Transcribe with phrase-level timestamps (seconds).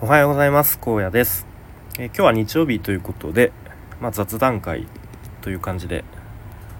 [0.00, 0.78] おはようございます。
[0.80, 1.44] 荒野です、
[1.98, 3.50] えー、今日は日曜日ということで、
[4.00, 4.86] まあ、雑談会
[5.40, 6.04] という感じで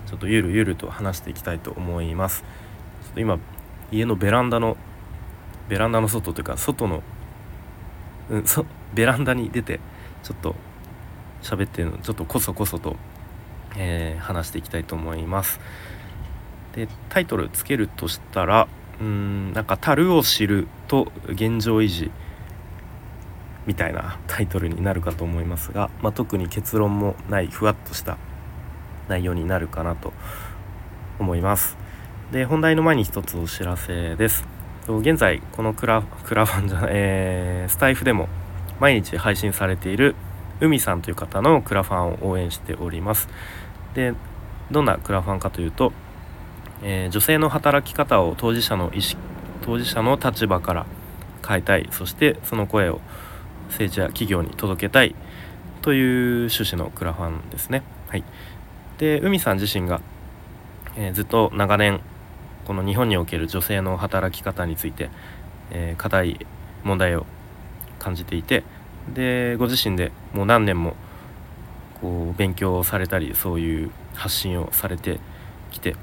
[0.07, 2.45] ちょっとゆるゆると話していきたいと思います。
[3.03, 3.41] ちょっと今
[3.91, 4.77] 家のベランダの
[5.69, 7.03] ベランダの外というか外の
[8.31, 8.65] うんそ
[8.95, 9.81] ベランダに出て
[10.23, 10.55] ちょっと
[11.43, 12.95] 喋ってるのちょっとこそこそと、
[13.77, 15.59] えー、話していきたいと思います。
[16.73, 18.69] でタイトルつけるとしたら
[19.01, 22.13] うんなんか「樽を知る」と「現状維持」
[23.69, 28.17] みたいな タイトルになるかと思いますが、まあ、特に結論もないふわっとした
[29.09, 30.13] 内容になるかなと
[31.21, 31.77] 思います。
[32.33, 34.47] で本題の前に一つお知らせです。
[34.89, 38.29] 現在このクラクラファンじゃない、 えー、スタイフでも
[38.81, 40.15] 毎日配信されている
[40.61, 43.29] 海さんという方のクラファンを応援しております。
[43.95, 44.15] で
[44.71, 45.93] どんなクラファンかというと、
[46.83, 49.21] えー、女性の働き方を当事者の意識
[49.63, 50.87] 当事者の立場から
[51.47, 51.89] 変えたい。
[51.91, 53.01] そしてその声を
[53.69, 55.15] 政治や企業に届けたい
[55.83, 57.83] という趣旨のクラファンですね。
[58.09, 58.25] はい、
[58.99, 60.01] で海さん自身が、
[60.97, 62.01] えー、ずっと長年
[62.67, 65.11] この日本における女性の働き方について、
[65.71, 66.47] えー、課題
[66.85, 67.27] 問題を
[67.99, 68.65] 感じていて
[69.15, 70.95] でご自身でもう何年も
[72.01, 75.19] こう勉強されたりそういう発信をされて
[75.71, 75.97] きて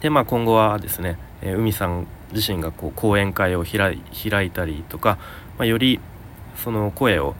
[0.00, 3.98] でまあ今後はですね、えー、海さん自身がこう講演会を開
[4.46, 5.18] いたりとか、
[5.58, 6.00] まあ、より
[6.56, 7.34] その声を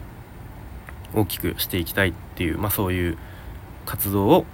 [1.13, 3.17] 大きくしていきたいっていう、まあ、そういう
[3.85, 4.45] 活動を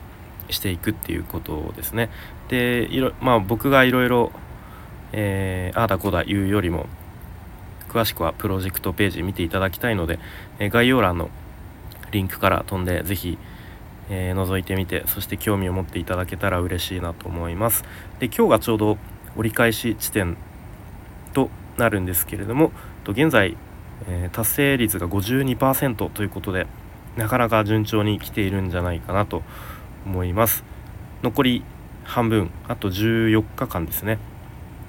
[0.49, 2.09] していくっていうことですね。
[2.49, 4.31] でいろ、まあ、僕がいろいろ、
[5.13, 6.87] えー、ああだこうだ言うよりも
[7.89, 10.19] 詳しくはプロジェクトページ見ていただきたいので、
[10.59, 11.29] えー、概要欄の
[12.11, 13.37] リンクから飛んで是非、
[14.09, 17.83] えー、覗いてみてそして興味を持っていただけたら嬉しいなと思います。
[18.19, 18.97] で今日がちょうど
[19.37, 20.37] 折り返し地点
[21.33, 22.71] となるんですけれども
[23.07, 23.55] 現在
[24.07, 26.67] えー、達成率が52%ということで
[27.15, 29.43] なかなか順調に来ているんじゃないかなと
[30.05, 30.63] 思います。
[31.23, 31.63] 残り
[32.03, 34.17] 半分あと14日間ですね。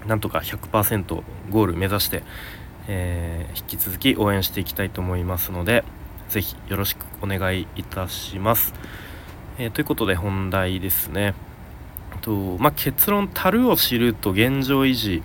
[0.07, 2.23] なんとか100%ゴール目指して、
[2.89, 5.85] えー、引き続き応援していきたいと思いますので
[6.29, 8.75] 是非よろしくお願いいたします、
[9.59, 11.35] えー、ということで本題ですね。
[12.23, 15.23] と、まあ、結論「樽を知ると現状維持」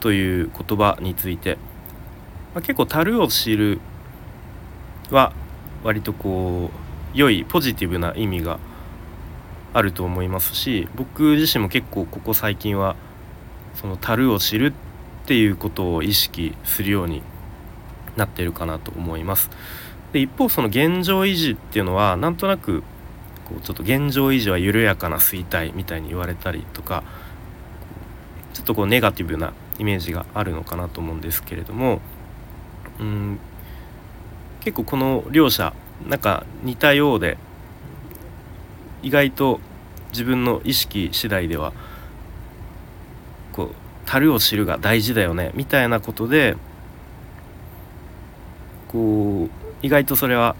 [0.00, 1.58] という言葉について
[2.54, 3.80] まあ、結構樽を知る
[5.10, 5.32] は
[5.84, 6.70] 割とこ
[7.14, 8.58] う良いポジティブな意味が
[9.72, 12.96] あると思いますし僕自身も結構ここ最近は
[13.74, 14.66] その樽を知る
[15.24, 17.22] っていうことを意識するように
[18.16, 19.50] なってるかなと思います。
[20.12, 22.82] で一方その現状維持っていうのはなんとなく
[23.44, 27.04] こうちょっと現状維持は緩やかな衰退みたいに言われたりとか
[28.52, 32.00] ちょっとこうネガティブなイメージがあるのかなと思うんですけれども
[33.00, 33.38] うん。
[34.60, 35.72] 結構この両者
[36.08, 37.38] なんか似たようで
[39.02, 39.60] 意外と
[40.12, 41.72] 自分の意識次第では
[43.52, 43.74] こう
[44.06, 46.56] 樽を知るが大事だよねみたいなことで
[48.88, 49.50] こう
[49.82, 50.56] 意外とそれは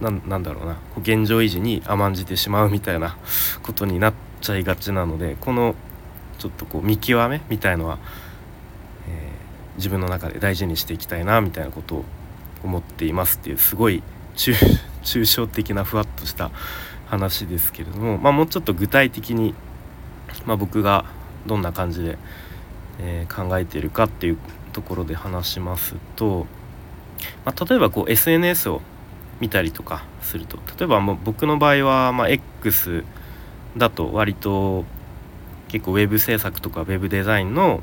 [0.00, 0.08] な
[0.38, 3.18] んだろうな現状維持に甘んじてしまうみたいな
[3.62, 5.74] ことになっちゃいがちなのでこの
[6.38, 7.98] ちょっとこう見極めみたいのは
[9.80, 12.04] 自分の中で大事にしていきたいなみたいなことを
[12.62, 14.02] 思っていますっていうすごい
[14.36, 16.50] 抽象的なふわっとした
[17.06, 19.54] 話ですけれども、まあ、もうちょっと具体的に、
[20.46, 21.04] まあ、僕が
[21.46, 22.18] どんな感じで、
[23.00, 24.38] えー、考えているかっていう
[24.72, 26.46] ところで話しますと、
[27.44, 28.82] まあ、例えばこう SNS を
[29.40, 33.04] 見たりとかすると例えばもう僕の場合は、ま X
[33.76, 34.84] だと割と
[35.68, 37.80] 結構ウェブ制作とかウェブデザインの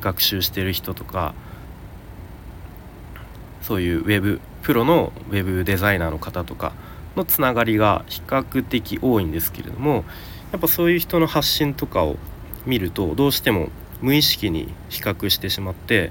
[0.00, 1.34] 学習してる人とか
[3.62, 6.72] そういうウェブプロのウェブデザイナーの方とか
[7.16, 10.04] のつながりが比較的多いんですけれども
[10.52, 12.16] やっぱそういう人の発信とかを
[12.66, 13.68] 見るとどうしても
[14.00, 16.10] 無意識に比較してしまって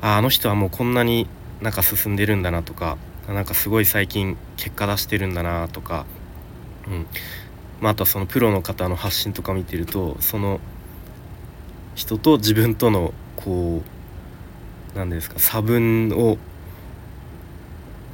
[0.00, 1.28] ああの人はもうこんなに
[1.60, 2.98] なんか進んでるんだなとか
[3.28, 6.06] なんかすごい最近結果出してるんだなとか、
[6.88, 7.06] うん。
[7.80, 10.60] まあ、あとはそのプロの方の発信とか見てるとその
[11.94, 13.82] 人と自分とのこ
[14.94, 16.38] う何ですか差分を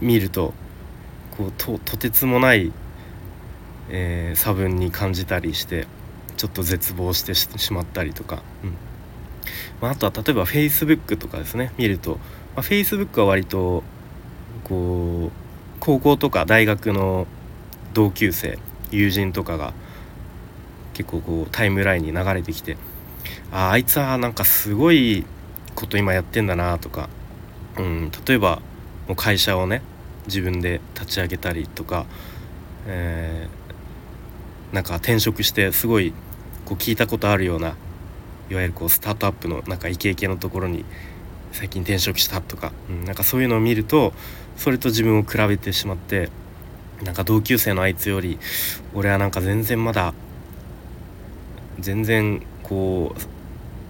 [0.00, 0.54] 見ると
[1.36, 2.72] こうととてつもない、
[3.88, 5.86] えー、差分に感じたりして
[6.36, 8.74] ちょっと絶望してしまったりとか、うん。
[9.80, 12.16] まあ、あとは例えば Facebook とかですね見ると、
[12.54, 13.82] まあ、Facebook は割と
[14.64, 17.26] こう高校とか大学の
[17.94, 18.58] 同級生
[18.90, 19.72] 友人とかが
[20.94, 22.76] 結構こうタイムラインに流れてきて
[23.52, 25.24] ああいつはなんかすごい
[25.74, 27.08] こと今やってんだなとか、
[27.78, 28.60] うん、例えば
[29.06, 29.82] もう会社をね
[30.26, 32.06] 自分で立ち上げたりとか、
[32.86, 36.12] えー、なんか転職してすごい
[36.66, 37.76] こう聞いたことあるような
[38.50, 40.84] いわゆるこうスタートアップのなんかイケイケのところに
[41.52, 44.12] 最近転職したとか、うん、なんかそういうのを見ると
[44.56, 46.28] それと自分を比べてしまって
[47.02, 48.38] なんか同級生のあいつより
[48.94, 50.12] 俺はなんか全然まだ
[51.78, 53.37] 全然こう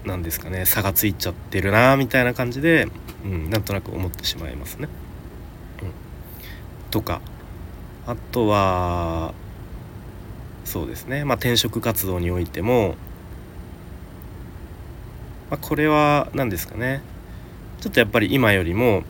[0.05, 2.87] なんですかね差がついちゃってるなみたいな感じで、
[3.23, 4.87] うん、なんとなく思ってしまいますね。
[5.81, 5.91] うん、
[6.89, 7.21] とか
[8.05, 9.33] あとは
[10.65, 11.25] そうですね。
[11.25, 12.95] まあ転職活動においても、
[15.49, 17.01] まあ、これは何ですかね。
[17.81, 19.03] ちょっとやっぱり今よりも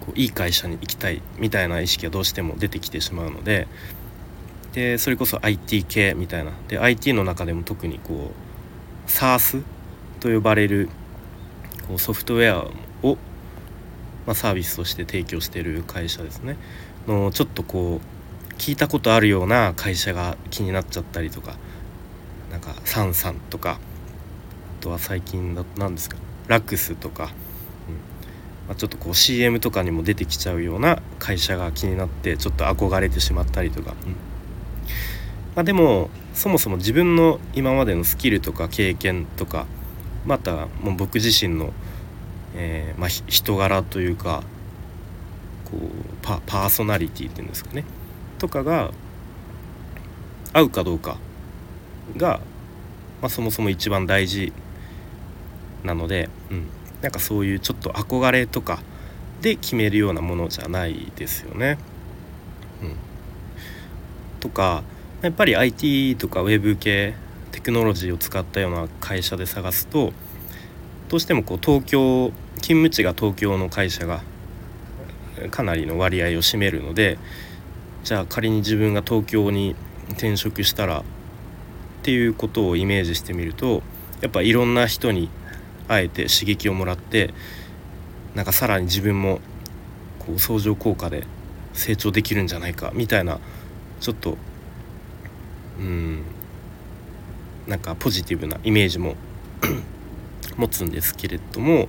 [0.00, 3.68] こういい会社に行きたいみたいな意識がどうしても出てきてしまうので
[4.72, 6.52] でそれこそ IT 系みたいな。
[6.68, 8.32] で IT の中でも特にこ
[9.06, 9.62] う SARS
[10.16, 10.88] と呼ばれる
[11.88, 12.70] こうソフトウェア
[13.06, 13.16] を、
[14.26, 16.56] まあ、サービスとして提供している会社ですね。
[17.06, 21.56] のちょっとこう聞いたことあるような会社が気になっちゃったりとか
[22.50, 23.78] なんかサンサンとか
[24.80, 26.16] あとは最近だと何ですか
[26.48, 27.28] ラックスとかうん。
[28.68, 34.12] まあ、ちょっとこう CM とかにも出てきちゃうような会社が気になってちょっと憧れてしまったりとか、うん。
[35.54, 39.66] まあ、でもそもそも自分の今までのスキルとか経験とか
[40.26, 41.72] またもう僕自身の、
[42.54, 44.42] えー、まあ、人柄というか
[45.64, 45.80] こう
[46.22, 47.84] パーソナリティっていうんですかね。
[48.38, 48.92] とかが
[50.52, 51.18] 合うかどうか
[52.16, 52.40] が、
[53.20, 54.52] まあ、そもそも一番大事
[55.84, 56.66] なので、うん、
[57.02, 58.80] なんかそういうちょっと憧れとか
[59.40, 61.78] で決めるようなものじゃないですよね。
[62.82, 62.96] うん、
[64.40, 64.82] とか
[65.22, 67.14] やっぱり IT とか Web 系
[67.56, 70.12] テクノロジーを使ったような会社で探すと
[71.08, 74.22] どうしてもこう東京勤務地が東京の会社が
[75.50, 77.18] かなりの割合を占めるので
[78.04, 79.74] じゃあ仮に自分が東京に
[80.10, 81.02] 転職したらっ
[82.02, 83.82] ていうことをイメージしてみると
[84.20, 85.30] やっぱいろんな人に
[85.88, 87.32] あえて刺激をもらって
[88.34, 89.40] なんかさらに自分も
[90.18, 91.26] こう相乗効果で
[91.72, 93.40] 成長できるんじゃないかみたいな
[94.00, 94.36] ちょっと
[95.80, 96.22] うん
[97.66, 99.16] なんかポジティブなイメージも
[100.56, 101.88] 持つんですけれども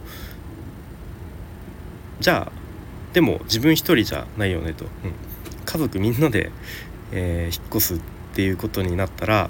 [2.20, 4.92] じゃあでも自分一人じゃないよねと、うん、
[5.66, 6.52] 家族みんなで、
[7.12, 8.00] えー、引っ越すっ
[8.34, 9.50] ていうことになったら、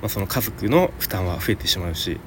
[0.00, 2.18] まあ、その家族の負担は増えてしまうし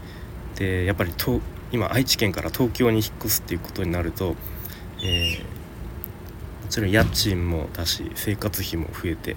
[0.56, 1.42] でやっぱりと
[1.72, 4.36] 今愛知県から東京に引っ越すっていうことになると、
[5.04, 9.36] えー、もちろん家賃もだし生活費も増えて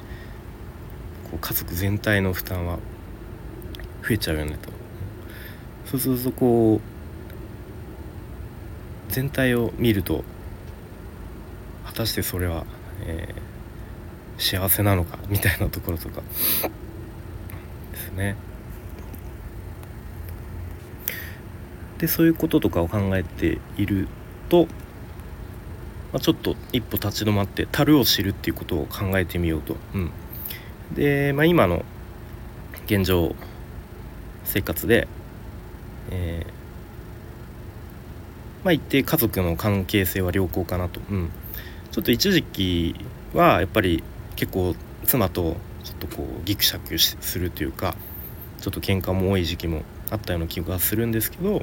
[1.30, 2.78] こう家族全体の負担は
[4.02, 4.70] 増えちゃうよねと
[5.84, 6.98] そうするとこう
[9.12, 10.24] 全体を見ると
[11.86, 12.64] 果たしてそれは、
[13.06, 16.22] えー、幸せなのかみたいなところとか
[17.92, 18.36] ですね。
[21.98, 24.06] でそういうこととかを考えている
[24.48, 24.66] と、
[26.12, 29.76] まあ、ちょっと一歩立ち止まって樽を知るっていうことを考えてみようと。
[29.94, 30.10] うん、
[30.94, 31.84] で、まあ、今の
[32.86, 33.34] 現状
[34.44, 35.06] 生活で、
[36.10, 41.30] えー、まあ、一定家族の関係性は良好かなと、うん、
[41.90, 42.94] ちょっと一時期
[43.34, 44.02] はやっぱり
[44.36, 44.74] 結構
[45.04, 47.94] 妻とちょっとこうギクシャクするというか
[48.60, 51.62] ちょっと喧嘩も多い時期もあったような気がするんですけど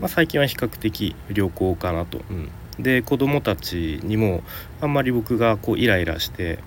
[0.00, 2.20] まあ、最近は比較的良好かなと。
[2.30, 4.42] うん、で子供たちにも
[4.80, 6.58] あんまり僕がこうイライラして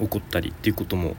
[0.00, 1.16] 怒ったりっていうことも、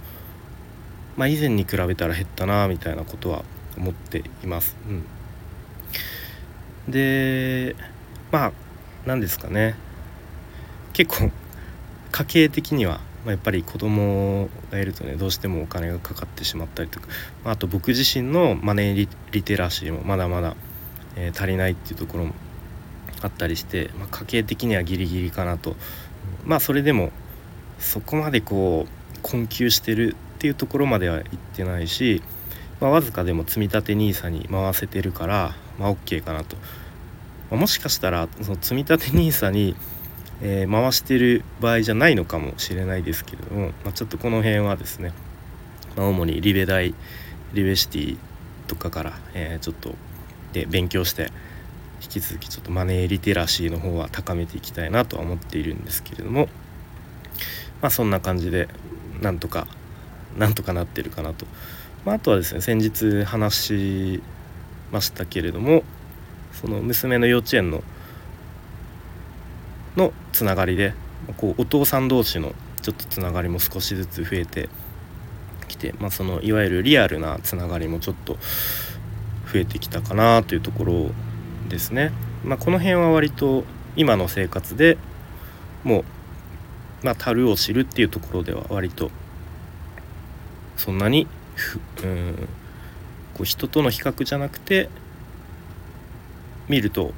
[1.18, 3.44] まあ、以前に比べたら減ったなみたいなことは
[3.78, 4.76] 思っています。
[6.88, 7.76] うん、で
[8.32, 8.52] まあ
[9.06, 9.76] 何ですかね。
[10.94, 11.32] 結構
[12.12, 17.08] 家計的には、まあ、やっぱり子供がいるとねどうしてもお金がかかってしまったりとか、
[17.44, 20.56] まあ、あと僕自身のマネーリテラシーもまだまだ
[21.16, 22.34] えー、足りないっていうところも
[23.22, 25.76] あったりして、まあ、家計的にはギリギリかなと。
[26.44, 27.12] まあそれでも
[27.80, 31.24] そこまでこう困窮してるっていうところまでは行っ
[31.56, 32.22] てないし、
[32.80, 36.56] まあ、わずかでも積み立て NISA に回せてるから、まあ、OK かなと、
[37.50, 39.76] まあ、もしかしたらその積み立て NISA に、
[40.42, 45.14] えー、回してる場合じゃないのかもしれないですけれども、まあ、ちょっとこの辺はですね、
[45.96, 46.94] まあ、主にリベ大
[47.54, 48.18] リベシティ
[48.68, 49.96] とかから、えー、ちょっと
[50.54, 51.32] で勉強して
[52.02, 56.50] 引き続きちょっとマネーリテラシーの方は高めていきたいなとは思っているんですけれども
[57.82, 58.68] まあそんな感じで
[59.22, 59.68] なんとか
[60.38, 61.46] なんとかなってるかなと、
[62.06, 64.24] まあ、あとはですね先日話し
[64.92, 65.84] ましたけれども
[66.54, 67.84] その娘の幼稚園の
[69.96, 70.94] のつながりで
[71.38, 74.70] こうお父さん同士のちょっとつながりも少しずつ増えて
[75.68, 78.38] きて、まあ、そのいわゆるリアルなつながりもちょっと
[79.52, 81.12] 増えてきたかなというところ
[81.70, 82.12] ですね。
[82.44, 83.64] まあ、この辺は割と
[83.96, 84.98] 今の生活で
[85.84, 86.06] もう、
[87.06, 89.12] まあ、樽を知るっていうところでは割と
[90.76, 91.28] そんなに
[92.04, 92.50] うん
[93.36, 94.90] こう人との比較じゃなくて
[96.68, 97.14] 見ると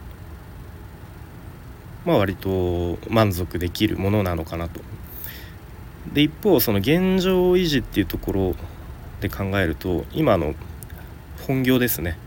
[2.06, 4.82] まあ割と満足できるものなのかなと。
[6.12, 8.56] で一方その現状維持っていうところ
[9.22, 10.54] で考えると今の
[11.48, 12.18] 本業ですね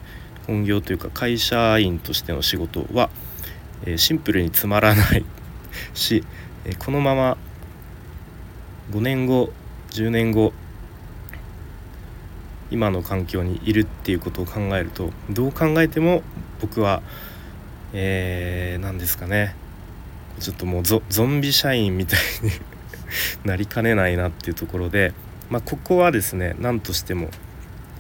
[0.47, 3.11] 本業というか会社員としての仕事は、
[3.85, 5.25] え、シンプルにつまらない
[5.95, 6.25] し、
[6.65, 7.37] え、このまま
[8.91, 9.53] 5年後
[9.91, 10.53] 10年後
[12.71, 16.23] 今の環境にいるっていうことを考えるとどう考えても
[16.61, 17.03] 僕は、
[17.93, 19.57] えー、何ですかね。
[20.39, 22.51] ちょっともうゾンビ社員みたいに
[23.45, 25.13] なりかねないなっていうところで、
[25.51, 27.31] まあ、ここはですね何としても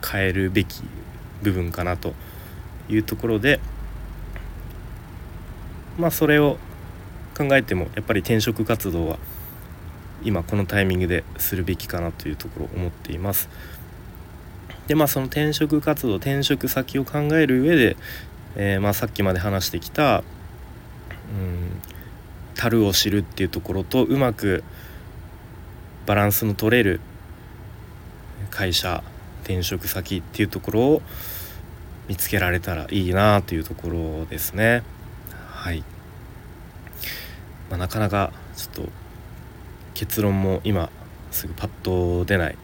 [0.08, 0.82] 変えるべき
[1.42, 2.14] 部分かなと
[2.88, 3.60] いうところで
[5.98, 6.56] まあそれを
[7.36, 9.18] 考えてもやっぱり転職活動は
[10.22, 13.48] 今このタイミングでするべきかなというところを思っています。
[14.86, 17.96] でまあその転職活動転職先を考える上で、
[18.56, 21.80] えー、まあさっきまで話してきた、うん、
[22.54, 24.64] 樽を知るっていうところとうまく
[26.06, 27.00] バランスの取れる
[28.50, 29.04] 会社
[29.44, 31.02] 転職先っていうところを
[32.08, 34.82] 見つけられたらいいなというところですね
[35.46, 35.84] はい、
[37.70, 38.99] まあ、なかなかちょっと
[39.94, 40.90] 結論も今
[41.30, 42.56] すぐパッと出ない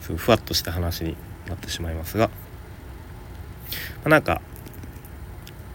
[0.00, 2.34] すぐふわっとした話になってしまいますが、ま
[4.06, 4.40] あ、なんか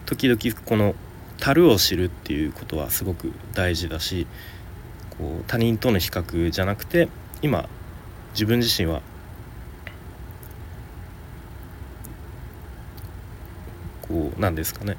[0.06, 0.94] 時々この
[1.38, 4.26] 樽を知るっていうことはすごく大事だし
[5.18, 7.08] こう他人との比較じゃなくて
[7.42, 7.68] 今
[8.32, 9.02] 自分自身は
[14.08, 14.96] こうなんですかね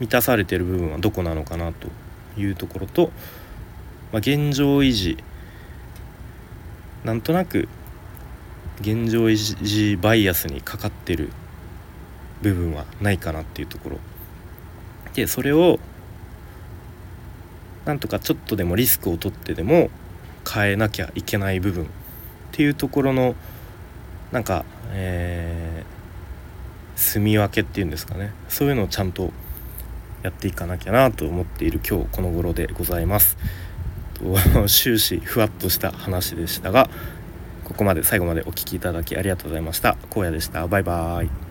[0.00, 1.88] 満たされてる部分はどこなのかなと
[2.36, 3.10] いうところと、
[4.14, 5.18] まあ、現状維持。
[7.02, 7.68] なんとなく
[8.80, 11.30] 現状維持バイアスにかかってる
[12.40, 13.98] 部分はないかなっていうところ。
[15.14, 15.80] でそれを
[17.86, 19.90] なんとかちょっとでもリスクを取ってでも
[20.48, 21.88] 変えなきゃいけない部分っ
[22.52, 23.34] ていうところの
[24.30, 28.32] なんか、えー、住み分けっていうんですかね。
[28.48, 29.32] そういうのをちゃんと
[30.22, 33.36] やっていかなきゃなと思っている今日この頃でございます。
[34.66, 36.88] 終始ふわっとした話でしたが
[37.64, 39.96] ここまで最後までお聴きいただきありがとうございました。
[40.14, 40.66] 荒野でした。
[40.66, 41.43] バイバーイ。